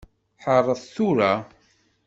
[0.43, 1.33] Ḥeṛṛet tura.